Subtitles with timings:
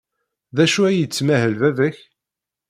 [0.55, 1.97] D acu ay yettmahal baba-k?